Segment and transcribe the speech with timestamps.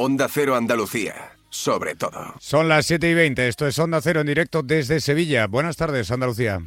[0.00, 2.36] Onda Cero Andalucía, sobre todo.
[2.38, 5.48] Son las 7 y 20, esto es Onda Cero en directo desde Sevilla.
[5.48, 6.60] Buenas tardes, Andalucía.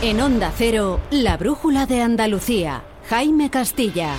[0.00, 2.84] En Onda Cero, la brújula de Andalucía.
[3.08, 4.14] Jaime Castilla.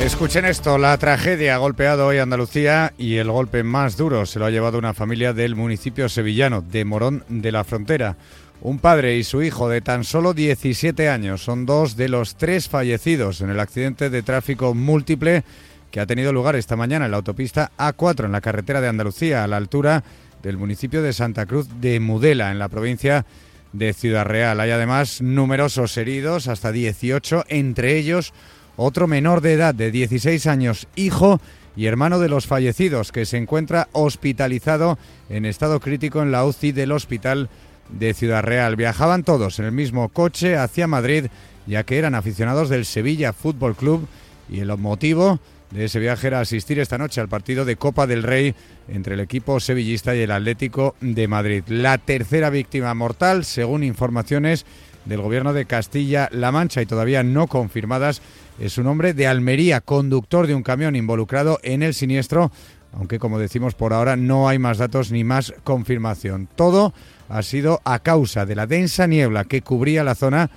[0.00, 4.44] Escuchen esto, la tragedia ha golpeado hoy Andalucía y el golpe más duro se lo
[4.44, 8.16] ha llevado una familia del municipio sevillano, de Morón de la Frontera.
[8.64, 12.66] Un padre y su hijo de tan solo 17 años son dos de los tres
[12.66, 15.44] fallecidos en el accidente de tráfico múltiple
[15.90, 19.44] que ha tenido lugar esta mañana en la autopista A4 en la carretera de Andalucía,
[19.44, 20.02] a la altura
[20.42, 23.26] del municipio de Santa Cruz de Mudela, en la provincia
[23.74, 24.58] de Ciudad Real.
[24.58, 28.32] Hay además numerosos heridos, hasta 18, entre ellos
[28.78, 31.38] otro menor de edad de 16 años, hijo
[31.76, 36.72] y hermano de los fallecidos, que se encuentra hospitalizado en estado crítico en la UCI
[36.72, 37.50] del hospital
[37.88, 38.76] de Ciudad Real.
[38.76, 41.26] Viajaban todos en el mismo coche hacia Madrid,
[41.66, 44.06] ya que eran aficionados del Sevilla Fútbol Club
[44.48, 48.22] y el motivo de ese viaje era asistir esta noche al partido de Copa del
[48.22, 48.54] Rey
[48.88, 51.64] entre el equipo sevillista y el Atlético de Madrid.
[51.66, 54.66] La tercera víctima mortal, según informaciones
[55.04, 58.22] del gobierno de Castilla-La Mancha y todavía no confirmadas,
[58.60, 62.52] es un hombre de Almería, conductor de un camión involucrado en el siniestro,
[62.92, 66.48] aunque como decimos por ahora no hay más datos ni más confirmación.
[66.54, 66.94] Todo
[67.28, 70.50] ha sido a causa de la densa niebla que cubría la zona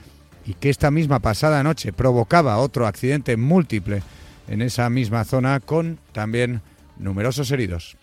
[0.46, 4.02] y que esta misma pasada noche provocaba otro accidente múltiple
[4.48, 6.62] en esa misma zona con también
[6.98, 7.98] numerosos heridos.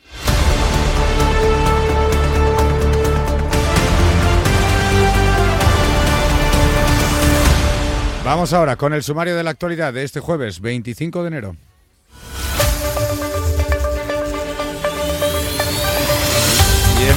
[8.25, 11.56] Vamos ahora con el sumario de la actualidad de este jueves 25 de enero.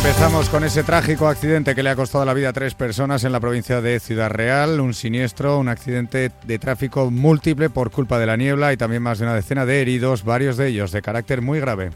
[0.08, 3.33] Empezamos con ese trágico accidente que le ha costado la vida a tres personas en
[3.33, 4.80] la provincia de Ciudad Real.
[4.80, 9.19] Un siniestro, un accidente de tráfico múltiple por culpa de la niebla y también más
[9.19, 11.89] de una decena de heridos, varios de ellos de carácter muy grave.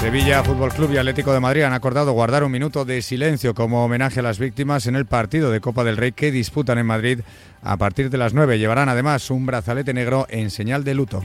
[0.00, 3.84] Sevilla Fútbol Club y Atlético de Madrid han acordado guardar un minuto de silencio como
[3.84, 7.22] homenaje a las víctimas en el partido de Copa del Rey que disputan en Madrid
[7.60, 8.56] a partir de las 9.
[8.60, 11.24] Llevarán además un brazalete negro en señal de luto.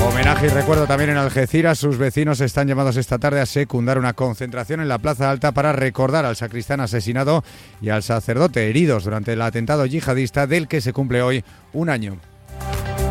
[0.00, 1.78] Homenaje y recuerdo también en Algeciras.
[1.78, 5.72] Sus vecinos están llamados esta tarde a secundar una concentración en la Plaza Alta para
[5.72, 7.42] recordar al sacristán asesinado
[7.80, 12.18] y al sacerdote heridos durante el atentado yihadista del que se cumple hoy un año.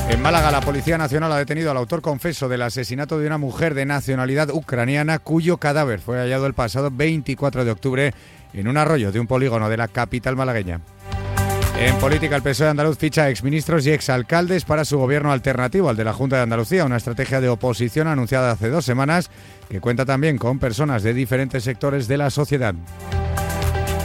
[0.10, 3.74] En Málaga, la Policía Nacional ha detenido al autor confeso del asesinato de una mujer
[3.74, 8.14] de nacionalidad ucraniana cuyo cadáver fue hallado el pasado 24 de octubre
[8.54, 10.80] en un arroyo de un polígono de la capital malagueña.
[11.80, 15.96] En política, el PSOE andaluz ficha a exministros y exalcaldes para su gobierno alternativo al
[15.96, 19.30] de la Junta de Andalucía, una estrategia de oposición anunciada hace dos semanas
[19.70, 22.74] que cuenta también con personas de diferentes sectores de la sociedad.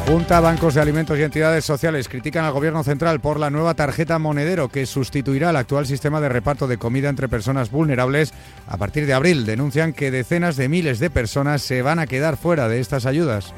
[0.06, 4.19] Junta, bancos de alimentos y entidades sociales critican al Gobierno central por la nueva tarjeta
[4.19, 8.34] monedero que sustituirá el actual sistema de reparto de comida entre personas vulnerables
[8.66, 9.47] a partir de abril.
[9.47, 13.54] Denuncian que decenas de miles de personas se van a quedar fuera de estas ayudas.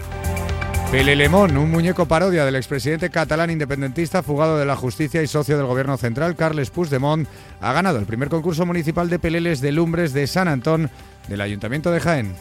[0.95, 5.67] Pelelemón, un muñeco parodia del expresidente catalán independentista fugado de la justicia y socio del
[5.67, 7.27] gobierno central, Carles Puigdemont,
[7.61, 10.89] ha ganado el primer concurso municipal de peleles de lumbres de San Antón
[11.27, 12.37] del Ayuntamiento de Jaén.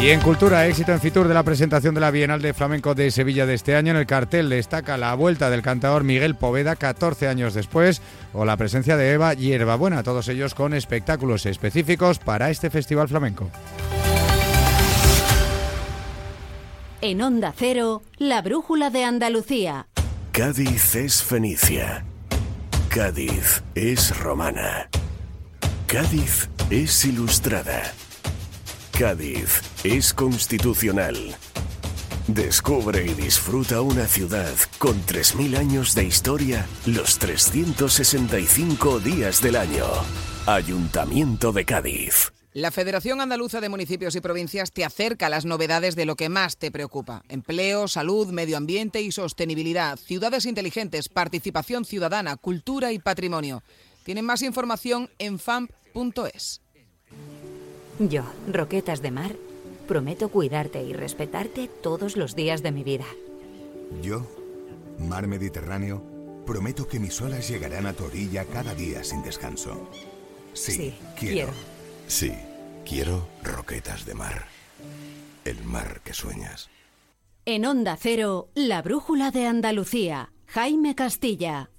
[0.00, 3.10] Y en cultura, éxito en Fitur de la presentación de la Bienal de Flamenco de
[3.10, 3.90] Sevilla de este año.
[3.90, 8.00] En el cartel destaca la vuelta del cantador Miguel Poveda 14 años después
[8.32, 13.50] o la presencia de Eva Hierbabuena, todos ellos con espectáculos específicos para este festival flamenco.
[17.02, 19.86] En Onda Cero, la brújula de Andalucía.
[20.32, 22.06] Cádiz es Fenicia.
[22.88, 24.88] Cádiz es romana.
[25.86, 27.82] Cádiz es ilustrada.
[28.98, 31.36] Cádiz es constitucional.
[32.28, 39.84] Descubre y disfruta una ciudad con 3.000 años de historia los 365 días del año.
[40.46, 42.32] Ayuntamiento de Cádiz.
[42.56, 46.30] La Federación Andaluza de Municipios y Provincias te acerca a las novedades de lo que
[46.30, 47.22] más te preocupa.
[47.28, 53.62] Empleo, salud, medio ambiente y sostenibilidad, ciudades inteligentes, participación ciudadana, cultura y patrimonio.
[54.04, 56.62] Tienen más información en famp.es.
[57.98, 59.36] Yo, Roquetas de Mar,
[59.86, 63.04] prometo cuidarte y respetarte todos los días de mi vida.
[64.00, 64.26] Yo,
[64.98, 66.02] Mar Mediterráneo,
[66.46, 69.90] prometo que mis olas llegarán a tu orilla cada día sin descanso.
[70.54, 71.34] Sí, Sí, quiero.
[71.34, 71.76] quiero.
[72.08, 72.32] Sí,
[72.86, 74.46] quiero Roquetas de Mar.
[75.44, 76.70] El mar que sueñas.
[77.44, 80.32] En Onda Cero, la brújula de Andalucía.
[80.46, 81.70] Jaime Castilla.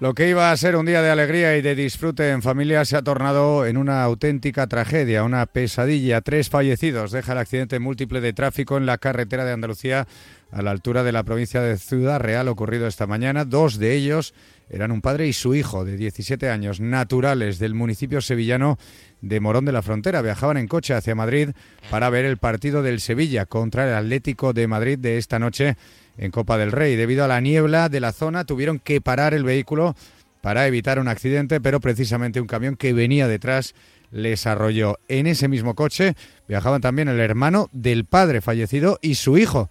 [0.00, 2.96] Lo que iba a ser un día de alegría y de disfrute en familia se
[2.96, 6.22] ha tornado en una auténtica tragedia, una pesadilla.
[6.22, 10.08] Tres fallecidos deja el accidente múltiple de tráfico en la carretera de Andalucía
[10.52, 13.44] a la altura de la provincia de Ciudad Real ocurrido esta mañana.
[13.44, 14.32] Dos de ellos
[14.70, 18.78] eran un padre y su hijo de 17 años, naturales del municipio sevillano
[19.20, 20.22] de Morón de la Frontera.
[20.22, 21.50] Viajaban en coche hacia Madrid
[21.90, 25.76] para ver el partido del Sevilla contra el Atlético de Madrid de esta noche
[26.20, 26.94] en Copa del Rey.
[26.94, 29.96] Debido a la niebla de la zona tuvieron que parar el vehículo
[30.42, 33.74] para evitar un accidente, pero precisamente un camión que venía detrás
[34.10, 34.98] les arrolló.
[35.08, 36.14] En ese mismo coche
[36.46, 39.70] viajaban también el hermano del padre fallecido y su hijo,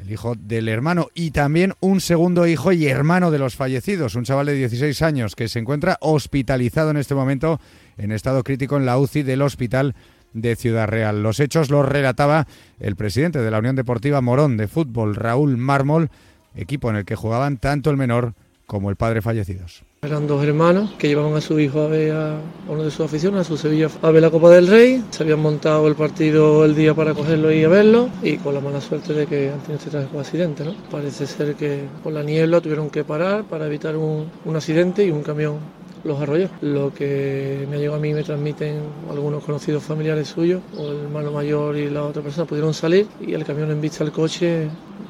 [0.00, 4.24] el hijo del hermano y también un segundo hijo y hermano de los fallecidos, un
[4.24, 7.60] chaval de 16 años que se encuentra hospitalizado en este momento
[7.98, 9.94] en estado crítico en la UCI del hospital
[10.32, 11.22] de Ciudad Real.
[11.22, 12.46] Los hechos los relataba
[12.80, 16.10] el presidente de la Unión Deportiva Morón de Fútbol, Raúl Mármol,
[16.54, 18.34] equipo en el que jugaban tanto el menor
[18.66, 19.82] como el padre fallecidos.
[20.00, 23.42] Eran dos hermanos que llevaban a su hijo a ver a uno de sus aficiones,
[23.42, 25.04] a su Sevilla, a ver la Copa del Rey.
[25.10, 28.60] Se habían montado el partido el día para cogerlo y a verlo y con la
[28.60, 30.64] mala suerte de que han tenido este trágico accidente.
[30.64, 30.74] ¿no?
[30.90, 35.10] Parece ser que con la niebla tuvieron que parar para evitar un, un accidente y
[35.10, 35.58] un camión
[36.04, 36.50] los arroyos.
[36.60, 41.32] Lo que me llegado a mí me transmiten algunos conocidos familiares suyos, o el hermano
[41.32, 44.68] mayor y la otra persona pudieron salir y el camión en vista del coche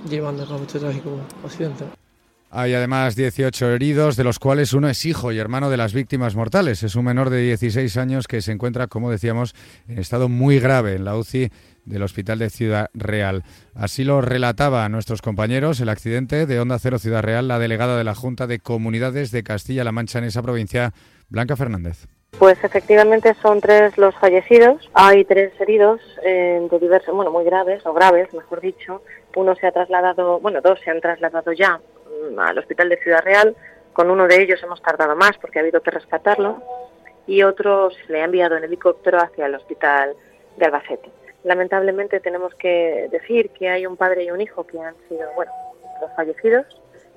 [0.09, 1.11] llevando a cabo este trágico
[1.45, 1.85] accidente.
[2.55, 6.37] Hay además 18 heridos, de los cuales uno es hijo y hermano de las víctimas
[6.37, 6.83] mortales.
[6.83, 9.55] Es un menor de 16 años que se encuentra, como decíamos,
[9.89, 11.49] en estado muy grave en la UCI
[11.87, 13.43] del Hospital de Ciudad Real.
[13.75, 17.97] Así lo relataba a nuestros compañeros el accidente de Onda Cero Ciudad Real, la delegada
[17.97, 20.93] de la Junta de Comunidades de Castilla-La Mancha en esa provincia,
[21.31, 22.07] Blanca Fernández.
[22.39, 27.81] Pues efectivamente son tres los fallecidos, hay tres heridos eh, de diversos, bueno, muy graves
[27.87, 29.03] o graves, mejor dicho.
[29.37, 31.81] Uno se ha trasladado, bueno, dos se han trasladado ya
[32.39, 33.57] al Hospital de Ciudad Real.
[33.93, 36.63] Con uno de ellos hemos tardado más porque ha habido que rescatarlo
[37.27, 40.15] y otro se le ha enviado en helicóptero hacia el Hospital
[40.57, 41.11] de Albacete.
[41.45, 45.53] Lamentablemente tenemos que decir que hay un padre y un hijo que han sido, bueno,
[46.01, 46.67] los fallecidos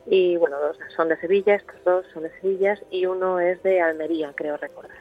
[0.07, 3.81] y bueno, dos son de Sevilla, estos dos son de Sevilla y uno es de
[3.81, 4.97] Almería, creo recordar.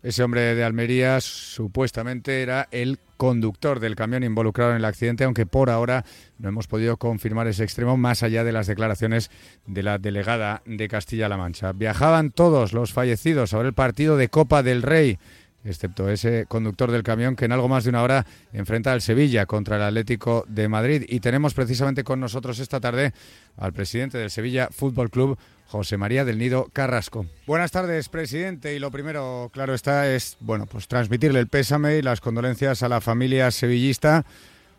[0.00, 5.44] Ese hombre de Almería supuestamente era el conductor del camión involucrado en el accidente, aunque
[5.44, 6.04] por ahora
[6.38, 9.28] no hemos podido confirmar ese extremo más allá de las declaraciones
[9.66, 11.72] de la delegada de Castilla-La Mancha.
[11.72, 15.18] Viajaban todos los fallecidos ver el partido de Copa del Rey
[15.64, 19.46] excepto ese conductor del camión que en algo más de una hora enfrenta al Sevilla
[19.46, 21.04] contra el Atlético de Madrid.
[21.08, 23.12] Y tenemos precisamente con nosotros esta tarde
[23.56, 27.26] al presidente del Sevilla Fútbol Club, José María del Nido Carrasco.
[27.46, 28.74] Buenas tardes, presidente.
[28.74, 32.88] Y lo primero, claro está, es bueno, pues transmitirle el pésame y las condolencias a
[32.88, 34.24] la familia sevillista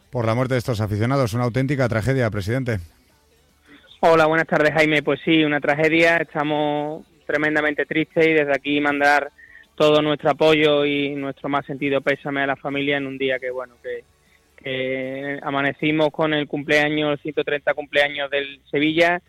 [0.09, 1.33] por la muerte de estos aficionados.
[1.33, 2.79] Una auténtica tragedia, presidente.
[3.99, 5.03] Hola, buenas tardes, Jaime.
[5.03, 6.17] Pues sí, una tragedia.
[6.17, 9.31] Estamos tremendamente tristes y desde aquí mandar
[9.79, 13.49] todo nuestro apoyo y nuestro más sentido pésame a la familia en un día que,
[13.49, 19.21] bueno, que, amanecimos con el cumpleaños, el 130 cumpleaños del Sevilla,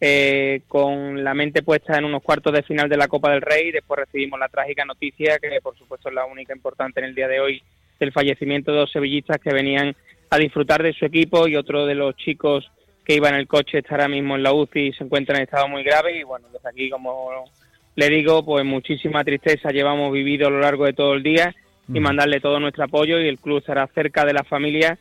[0.00, 3.72] eh, con la mente puesta en unos cuartos de final de la Copa del Rey.
[3.72, 7.26] Después recibimos la trágica noticia, que por supuesto es la única importante en el día
[7.26, 7.60] de hoy,
[7.98, 9.96] del fallecimiento de dos sevillistas que venían
[10.30, 12.70] a disfrutar de su equipo y otro de los chicos
[13.04, 15.42] que iba en el coche está ahora mismo en la UCI y se encuentra en
[15.42, 16.16] estado muy grave.
[16.16, 17.50] Y bueno, desde aquí, como
[17.96, 21.54] le digo, pues muchísima tristeza llevamos vivido a lo largo de todo el día
[21.92, 24.98] y mandarle todo nuestro apoyo y el club estará cerca de la familia.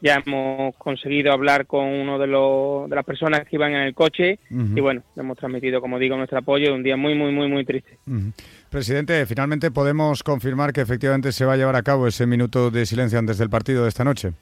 [0.00, 3.94] Ya hemos conseguido hablar con uno de, los, de las personas que iban en el
[3.94, 7.32] coche y bueno, le hemos transmitido, como digo, nuestro apoyo de un día muy, muy,
[7.32, 7.98] muy, muy triste.
[8.70, 12.86] Presidente, finalmente podemos confirmar que efectivamente se va a llevar a cabo ese minuto de
[12.86, 14.32] silencio antes del partido de esta noche.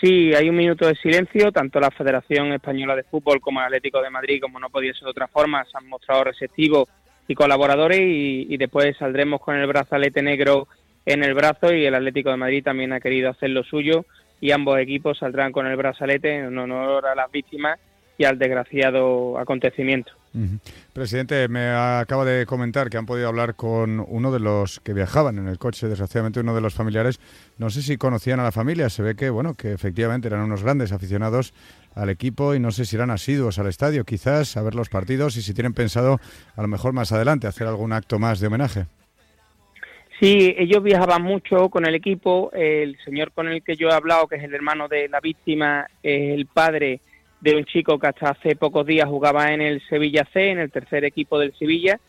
[0.00, 4.02] Sí, hay un minuto de silencio, tanto la Federación Española de Fútbol como el Atlético
[4.02, 6.88] de Madrid, como no podía ser de otra forma, se han mostrado receptivos
[7.28, 10.68] y colaboradores y, después saldremos con el brazalete negro
[11.06, 14.04] en el brazo y el Atlético de Madrid también ha querido hacer lo suyo
[14.40, 17.78] y ambos equipos saldrán con el brazalete en honor a las víctimas
[18.18, 20.12] y al desgraciado acontecimiento.
[20.92, 25.38] Presidente, me acaba de comentar que han podido hablar con uno de los que viajaban
[25.38, 27.20] en el coche, desgraciadamente uno de los familiares.
[27.56, 30.64] No sé si conocían a la familia, se ve que bueno, que efectivamente eran unos
[30.64, 31.54] grandes aficionados
[31.94, 35.36] al equipo y no sé si eran asiduos al estadio, quizás a ver los partidos
[35.36, 36.18] y si tienen pensado
[36.56, 38.86] a lo mejor más adelante hacer algún acto más de homenaje.
[40.18, 42.50] Sí, ellos viajaban mucho con el equipo.
[42.52, 45.86] El señor con el que yo he hablado, que es el hermano de la víctima,
[46.02, 47.00] es el padre
[47.44, 50.70] de un chico que hasta hace pocos días jugaba en el Sevilla C, en el
[50.70, 52.00] tercer equipo del Sevilla,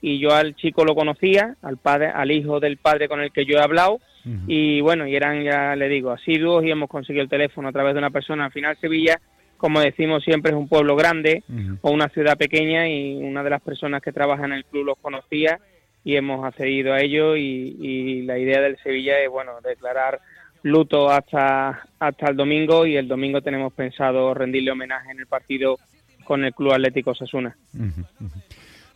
[0.00, 3.44] y yo al chico lo conocía, al padre, al hijo del padre con el que
[3.44, 3.98] yo he hablado,
[4.46, 7.94] y bueno, y eran ya le digo asiduos y hemos conseguido el teléfono a través
[7.94, 8.46] de una persona.
[8.46, 9.20] Al final Sevilla
[9.56, 11.42] como decimos siempre, es un pueblo grande
[11.80, 14.98] o una ciudad pequeña y una de las personas que trabaja en el club los
[14.98, 15.58] conocía
[16.04, 20.20] y hemos accedido a ello y, la idea del Sevilla es, bueno, declarar
[20.64, 25.78] luto hasta, hasta el domingo y el domingo tenemos pensado rendirle homenaje en el partido
[26.24, 27.54] con el Club Atlético Sasuna.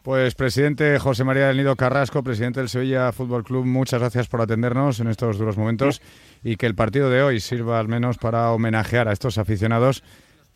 [0.03, 4.41] Pues presidente José María del Nido Carrasco, presidente del Sevilla Fútbol Club, muchas gracias por
[4.41, 6.01] atendernos en estos duros momentos
[6.43, 10.03] y que el partido de hoy sirva al menos para homenajear a estos aficionados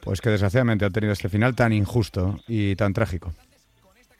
[0.01, 3.33] pues que desgraciadamente han tenido este final tan injusto y tan trágico.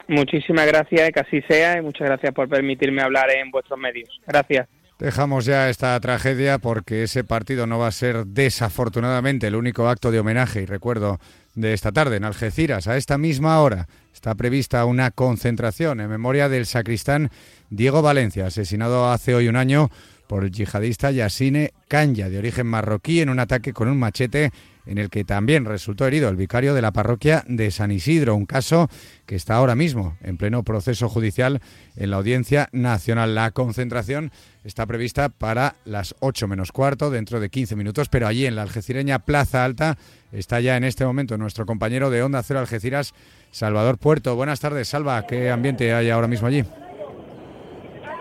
[0.07, 4.21] Muchísimas gracias, que así sea, y muchas gracias por permitirme hablar en vuestros medios.
[4.27, 4.67] Gracias.
[5.03, 10.11] Dejamos ya esta tragedia porque ese partido no va a ser desafortunadamente el único acto
[10.11, 11.19] de homenaje y recuerdo
[11.55, 12.87] de esta tarde en Algeciras.
[12.87, 17.31] A esta misma hora está prevista una concentración en memoria del sacristán
[17.69, 19.91] Diego Valencia, asesinado hace hoy un año
[20.33, 24.49] por el yihadista Yassine Kanya, de origen marroquí, en un ataque con un machete
[24.87, 28.47] en el que también resultó herido el vicario de la parroquia de San Isidro, un
[28.47, 28.89] caso
[29.27, 31.61] que está ahora mismo en pleno proceso judicial
[31.95, 33.35] en la Audiencia Nacional.
[33.35, 34.31] La concentración
[34.63, 38.63] está prevista para las 8 menos cuarto, dentro de 15 minutos, pero allí en la
[38.63, 39.99] algecireña Plaza Alta
[40.31, 43.13] está ya en este momento nuestro compañero de Onda Cero Algeciras,
[43.51, 44.35] Salvador Puerto.
[44.35, 45.27] Buenas tardes, Salva.
[45.27, 46.63] ¿Qué ambiente hay ahora mismo allí?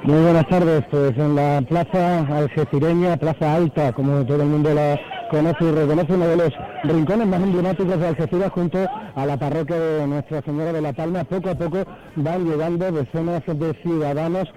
[0.05, 4.99] Muy buenas tardes, pues en la plaza algecireña, plaza alta, como todo el mundo la
[5.31, 6.51] conoce y reconoce, uno de los
[6.83, 8.79] rincones más emblemáticos de Algeciras junto
[9.15, 11.23] a la parroquia de Nuestra Señora de la Palma.
[11.23, 11.85] Poco a poco
[12.17, 14.49] van llegando decenas de ciudadanos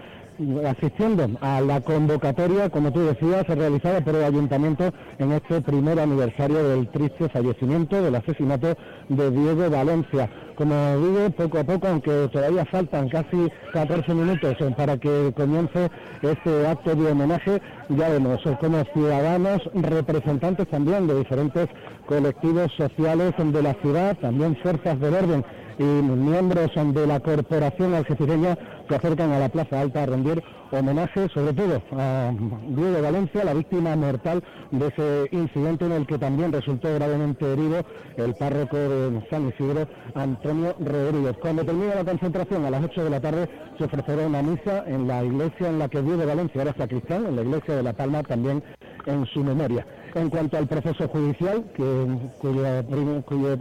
[0.67, 6.63] asistiendo a la convocatoria, como tú decías, realizada por el ayuntamiento en este primer aniversario
[6.69, 8.75] del triste fallecimiento del asesinato
[9.09, 10.29] de Diego Valencia.
[10.55, 15.89] Como digo, poco a poco, aunque todavía faltan casi 14 minutos para que comience
[16.21, 21.67] este acto de homenaje, ya vemos como ciudadanos, representantes también de diferentes
[22.05, 25.45] colectivos sociales de la ciudad, también fuerzas del orden
[25.77, 31.27] y miembros de la corporación algecireña se acercan a la Plaza Alta a rendir homenaje
[31.29, 32.31] sobre todo a
[32.67, 37.85] Diego Valencia, la víctima mortal de ese incidente en el que también resultó gravemente herido
[38.17, 41.35] el párroco de San Isidro, Antonio Rodríguez.
[41.41, 45.07] Cuando termine la concentración a las 8 de la tarde se ofrecerá una misa en
[45.07, 48.23] la iglesia en la que Diego Valencia era sacristán, en la iglesia de La Palma
[48.23, 48.63] también
[49.05, 49.85] en su memoria.
[50.15, 51.83] En cuanto al proceso judicial, que,
[52.39, 53.57] cuyo,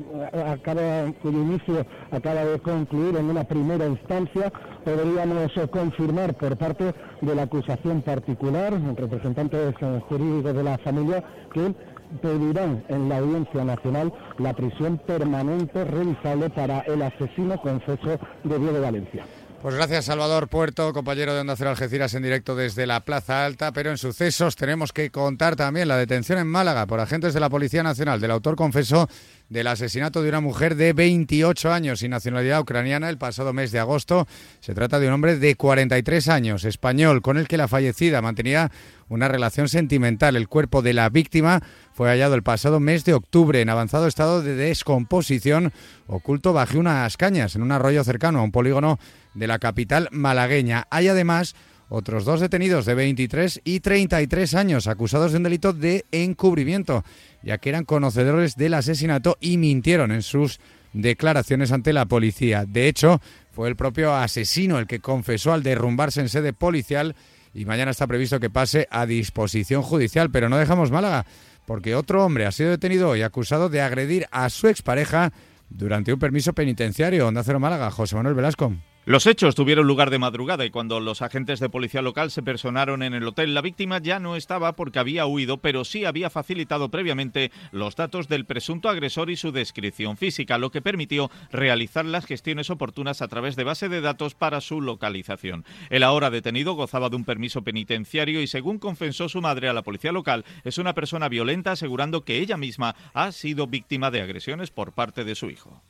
[0.46, 4.52] acaba, cuyo inicio acaba de concluir en una primera instancia,
[4.84, 9.74] podríamos confirmar por parte de la acusación particular, representantes
[10.08, 11.74] jurídicos de la familia, que
[12.22, 18.80] pedirán en la Audiencia Nacional la prisión permanente revisable para el asesino confeso de Diego
[18.80, 19.24] Valencia.
[19.64, 23.72] Pues gracias Salvador Puerto, compañero de Onda Cero Algeciras en directo desde la Plaza Alta,
[23.72, 27.48] pero en sucesos tenemos que contar también la detención en Málaga por agentes de la
[27.48, 29.08] Policía Nacional del autor confeso
[29.48, 33.78] del asesinato de una mujer de 28 años y nacionalidad ucraniana el pasado mes de
[33.78, 34.28] agosto.
[34.60, 38.70] Se trata de un hombre de 43 años, español, con el que la fallecida mantenía
[39.14, 40.36] una relación sentimental.
[40.36, 44.42] El cuerpo de la víctima fue hallado el pasado mes de octubre en avanzado estado
[44.42, 45.72] de descomposición,
[46.06, 48.98] oculto bajo unas cañas en un arroyo cercano a un polígono
[49.34, 50.86] de la capital malagueña.
[50.90, 51.54] Hay además
[51.88, 57.04] otros dos detenidos de 23 y 33 años acusados de un delito de encubrimiento,
[57.42, 60.60] ya que eran conocedores del asesinato y mintieron en sus
[60.92, 62.64] declaraciones ante la policía.
[62.66, 63.20] De hecho,
[63.52, 67.14] fue el propio asesino el que confesó al derrumbarse en sede policial
[67.54, 70.30] y mañana está previsto que pase a disposición judicial.
[70.30, 71.24] Pero no dejamos Málaga,
[71.66, 75.32] porque otro hombre ha sido detenido y acusado de agredir a su expareja
[75.70, 77.28] durante un permiso penitenciario.
[77.28, 78.74] Onda Cero Málaga, José Manuel Velasco.
[79.06, 83.02] Los hechos tuvieron lugar de madrugada y cuando los agentes de policía local se personaron
[83.02, 86.88] en el hotel, la víctima ya no estaba porque había huido, pero sí había facilitado
[86.88, 92.24] previamente los datos del presunto agresor y su descripción física, lo que permitió realizar las
[92.24, 95.66] gestiones oportunas a través de base de datos para su localización.
[95.90, 99.82] El ahora detenido gozaba de un permiso penitenciario y según confesó su madre a la
[99.82, 104.70] policía local, es una persona violenta asegurando que ella misma ha sido víctima de agresiones
[104.70, 105.82] por parte de su hijo.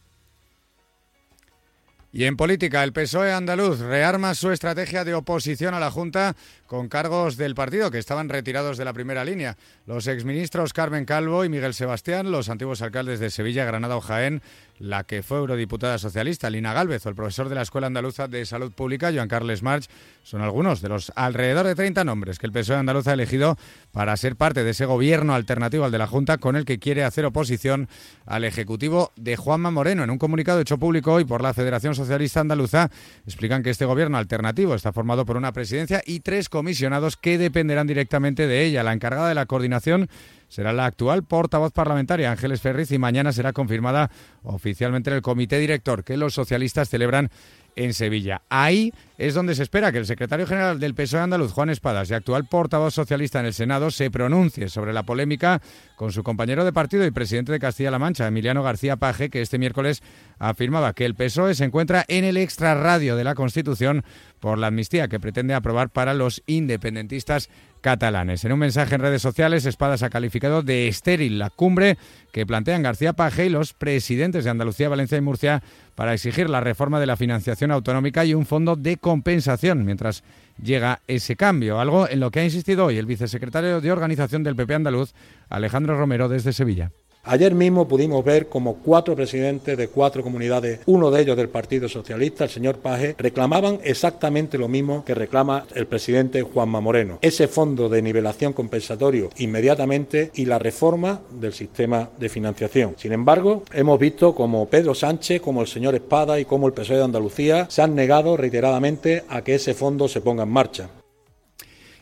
[2.16, 6.36] Y en política, el PSOE andaluz rearma su estrategia de oposición a la Junta
[6.74, 9.56] con cargos del partido que estaban retirados de la primera línea.
[9.86, 14.42] Los exministros Carmen Calvo y Miguel Sebastián, los antiguos alcaldes de Sevilla, Granada o Jaén,
[14.80, 18.44] la que fue eurodiputada socialista, Lina Galvez, o el profesor de la Escuela Andaluza de
[18.44, 19.88] Salud Pública, Joan Carles March,
[20.24, 23.56] son algunos de los alrededor de 30 nombres que el PSOE andaluz ha elegido
[23.92, 27.04] para ser parte de ese gobierno alternativo al de la Junta con el que quiere
[27.04, 27.88] hacer oposición
[28.26, 30.02] al Ejecutivo de Juanma Moreno.
[30.02, 32.90] En un comunicado hecho público hoy por la Federación Socialista Andaluza,
[33.26, 37.36] explican que este gobierno alternativo está formado por una presidencia y tres comisiones comisionados que
[37.36, 38.82] dependerán directamente de ella.
[38.82, 40.08] La encargada de la coordinación
[40.48, 44.10] será la actual portavoz parlamentaria, Ángeles Ferriz, y mañana será confirmada
[44.44, 47.28] oficialmente en el comité director que los socialistas celebran
[47.76, 48.42] en Sevilla.
[48.48, 52.14] Ahí es donde se espera que el secretario general del PSOE andaluz, Juan Espadas, y
[52.14, 55.62] actual portavoz socialista en el Senado, se pronuncie sobre la polémica
[55.96, 59.58] con su compañero de partido y presidente de Castilla-La Mancha, Emiliano García Paje, que este
[59.58, 60.02] miércoles
[60.38, 64.04] afirmaba que el PSOE se encuentra en el extrarradio de la Constitución
[64.40, 67.48] por la amnistía que pretende aprobar para los independentistas
[67.84, 68.42] catalanes.
[68.46, 71.98] En un mensaje en redes sociales, Espadas ha calificado de estéril la cumbre
[72.32, 75.62] que plantean García Paje y los presidentes de Andalucía, Valencia y Murcia
[75.94, 80.24] para exigir la reforma de la financiación autonómica y un fondo de compensación mientras
[80.62, 84.56] llega ese cambio, algo en lo que ha insistido hoy el vicesecretario de Organización del
[84.56, 85.12] PP andaluz,
[85.50, 86.90] Alejandro Romero, desde Sevilla.
[87.26, 91.88] Ayer mismo pudimos ver como cuatro presidentes de cuatro comunidades, uno de ellos del Partido
[91.88, 97.18] Socialista, el señor Paje, reclamaban exactamente lo mismo que reclama el presidente Juanma Moreno.
[97.22, 102.94] Ese fondo de nivelación compensatorio inmediatamente y la reforma del sistema de financiación.
[102.98, 106.98] Sin embargo, hemos visto como Pedro Sánchez, como el señor Espada y como el PSOE
[106.98, 110.90] de Andalucía se han negado reiteradamente a que ese fondo se ponga en marcha.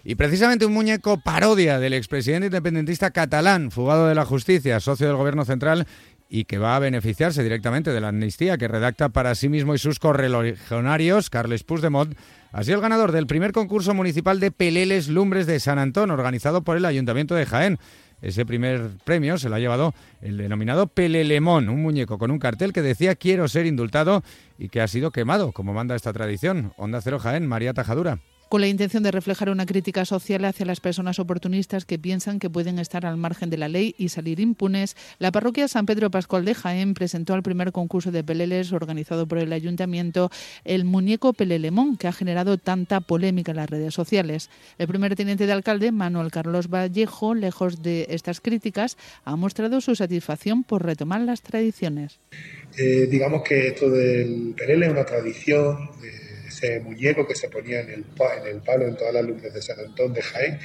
[0.04, 5.16] Y precisamente un muñeco parodia del expresidente independentista catalán, fugado de la justicia, socio del
[5.16, 5.86] gobierno central
[6.28, 9.78] y que va a beneficiarse directamente de la amnistía que redacta para sí mismo y
[9.78, 12.16] sus correligionarios, Carles Puigdemont,
[12.52, 16.62] ha sido el ganador del primer concurso municipal de Peleles Lumbres de San Antón, organizado
[16.62, 17.78] por el Ayuntamiento de Jaén.
[18.22, 22.72] Ese primer premio se lo ha llevado el denominado Pelelemón, un muñeco con un cartel
[22.72, 24.24] que decía quiero ser indultado
[24.58, 26.72] y que ha sido quemado, como manda esta tradición.
[26.76, 28.20] Onda Cero Jaén, María Tajadura
[28.52, 32.50] con la intención de reflejar una crítica social hacia las personas oportunistas que piensan que
[32.50, 36.44] pueden estar al margen de la ley y salir impunes, la parroquia San Pedro Pascual
[36.44, 40.30] de Jaén presentó al primer concurso de peleles organizado por el ayuntamiento
[40.66, 44.50] el muñeco Pelelemón, que ha generado tanta polémica en las redes sociales.
[44.76, 49.96] El primer teniente de alcalde, Manuel Carlos Vallejo, lejos de estas críticas, ha mostrado su
[49.96, 52.20] satisfacción por retomar las tradiciones.
[52.76, 55.88] Eh, digamos que esto del pelele es una tradición
[56.80, 58.04] muñeco que se ponía en el,
[58.46, 60.58] el palo en todas las luces de San Antón de Jaén,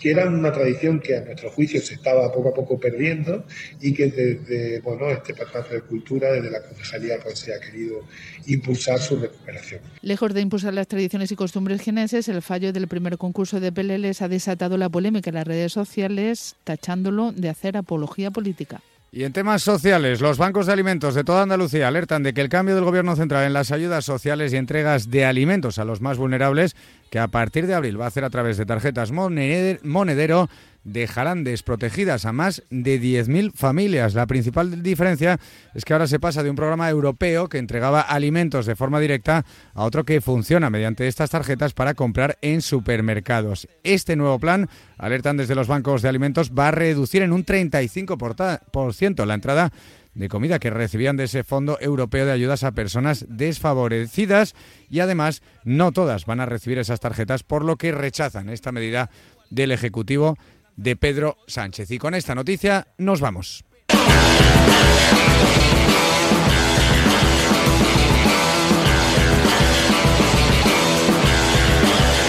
[0.00, 3.44] que era una tradición que a nuestro juicio se estaba poco a poco perdiendo
[3.80, 8.00] y que desde bueno, este Patronato de Cultura, desde la Concejalía, pues se ha querido
[8.46, 9.80] impulsar su recuperación.
[10.02, 14.22] Lejos de impulsar las tradiciones y costumbres geneses, el fallo del primer concurso de Peleles
[14.22, 18.80] ha desatado la polémica en las redes sociales, tachándolo de hacer apología política.
[19.10, 22.50] Y en temas sociales, los bancos de alimentos de toda Andalucía alertan de que el
[22.50, 26.18] cambio del Gobierno central en las ayudas sociales y entregas de alimentos a los más
[26.18, 26.76] vulnerables,
[27.08, 30.50] que a partir de abril va a hacer a través de tarjetas monedero,
[30.92, 34.14] dejarán desprotegidas a más de 10.000 familias.
[34.14, 35.38] La principal diferencia
[35.74, 39.44] es que ahora se pasa de un programa europeo que entregaba alimentos de forma directa
[39.74, 43.68] a otro que funciona mediante estas tarjetas para comprar en supermercados.
[43.84, 49.24] Este nuevo plan, alertan desde los bancos de alimentos, va a reducir en un 35%
[49.26, 49.72] la entrada
[50.14, 54.54] de comida que recibían de ese Fondo Europeo de Ayudas a Personas Desfavorecidas
[54.90, 59.10] y además no todas van a recibir esas tarjetas, por lo que rechazan esta medida
[59.50, 60.36] del Ejecutivo
[60.78, 61.90] de Pedro Sánchez.
[61.90, 63.64] Y con esta noticia nos vamos.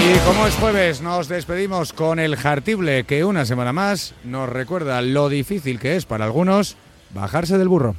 [0.02, 5.02] Y como es jueves, nos despedimos con el Jartible, que una semana más nos recuerda
[5.02, 6.78] lo difícil que es para algunos
[7.14, 7.96] bajarse del burro.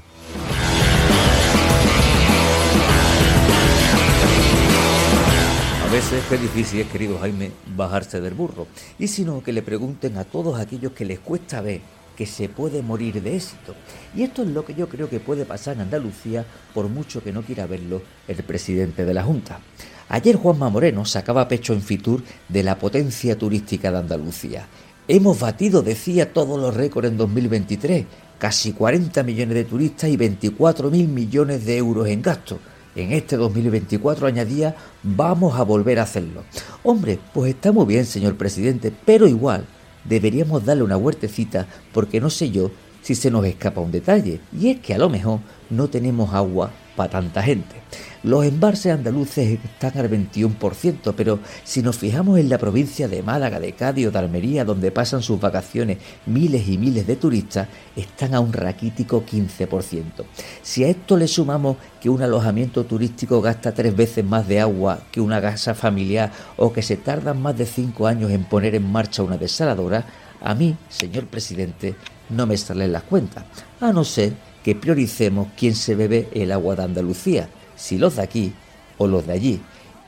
[6.01, 8.67] Veces qué difícil es, querido Jaime, bajarse del burro.
[8.99, 11.83] Y si no, que le pregunten a todos aquellos que les cuesta ver
[12.17, 13.75] que se puede morir de éxito.
[14.17, 17.35] Y esto es lo que yo creo que puede pasar en Andalucía, por mucho que
[17.35, 19.61] no quiera verlo el presidente de la Junta.
[20.09, 24.67] Ayer Juanma Moreno sacaba pecho en Fitur de la potencia turística de Andalucía.
[25.07, 28.07] Hemos batido, decía, todos los récords en 2023,
[28.39, 32.59] casi 40 millones de turistas y 24 mil millones de euros en gasto
[32.97, 36.43] en este 2024 añadía, vamos a volver a hacerlo.
[36.83, 39.65] Hombre, pues está muy bien, señor presidente, pero igual
[40.05, 42.71] deberíamos darle una huertecita porque no sé yo
[43.03, 46.71] si se nos escapa un detalle, y es que a lo mejor no tenemos agua
[47.09, 47.77] tanta gente.
[48.23, 53.59] Los embalses andaluces están al 21%, pero si nos fijamos en la provincia de Málaga,
[53.59, 58.35] de Cádiz o de Almería, donde pasan sus vacaciones miles y miles de turistas, están
[58.35, 60.25] a un raquítico 15%.
[60.61, 65.01] Si a esto le sumamos que un alojamiento turístico gasta tres veces más de agua
[65.11, 68.93] que una casa familiar o que se tardan más de cinco años en poner en
[68.93, 70.05] marcha una desaladora,
[70.43, 71.95] a mí, señor presidente,
[72.29, 73.45] no me salen las cuentas,
[73.81, 74.35] a no ser
[74.65, 78.53] que prioricemos quién se bebe el agua de Andalucía si los de aquí
[78.99, 79.61] o los de allí.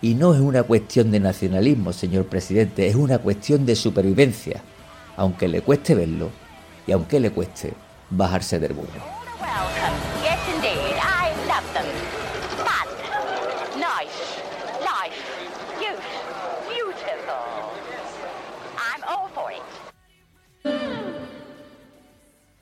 [0.02, 4.62] Y no es una cuestión de nacionalismo, señor presidente, es una cuestión de supervivencia,
[5.16, 6.30] aunque le cueste verlo
[6.86, 7.72] y aunque le cueste
[8.10, 9.21] bajarse del burro.